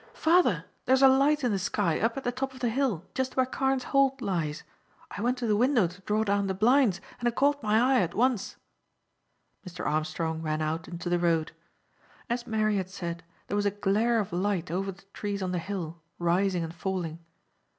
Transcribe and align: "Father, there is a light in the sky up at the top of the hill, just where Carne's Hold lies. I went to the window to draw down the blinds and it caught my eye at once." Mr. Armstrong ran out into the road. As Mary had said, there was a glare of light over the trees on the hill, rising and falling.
"Father, 0.15 0.65
there 0.85 0.95
is 0.95 1.03
a 1.03 1.07
light 1.07 1.43
in 1.43 1.51
the 1.51 1.59
sky 1.59 1.99
up 1.99 2.17
at 2.17 2.23
the 2.23 2.31
top 2.31 2.55
of 2.55 2.59
the 2.59 2.69
hill, 2.71 3.05
just 3.13 3.37
where 3.37 3.45
Carne's 3.45 3.83
Hold 3.83 4.19
lies. 4.19 4.63
I 5.11 5.21
went 5.21 5.37
to 5.37 5.45
the 5.45 5.55
window 5.55 5.85
to 5.85 6.01
draw 6.01 6.23
down 6.23 6.47
the 6.47 6.55
blinds 6.55 6.99
and 7.19 7.27
it 7.27 7.35
caught 7.35 7.61
my 7.61 7.79
eye 7.79 8.01
at 8.01 8.15
once." 8.15 8.55
Mr. 9.63 9.85
Armstrong 9.85 10.41
ran 10.41 10.59
out 10.59 10.87
into 10.87 11.07
the 11.07 11.19
road. 11.19 11.51
As 12.31 12.47
Mary 12.47 12.77
had 12.77 12.89
said, 12.89 13.23
there 13.45 13.55
was 13.55 13.67
a 13.67 13.69
glare 13.69 14.19
of 14.19 14.33
light 14.33 14.71
over 14.71 14.91
the 14.91 15.05
trees 15.13 15.43
on 15.43 15.51
the 15.51 15.59
hill, 15.59 16.01
rising 16.17 16.63
and 16.63 16.73
falling. 16.73 17.19